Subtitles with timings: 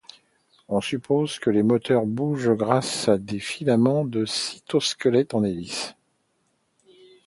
[0.67, 5.93] On suppose que les moteurs bougent grâce à des filaments de cytosquelette en hélice.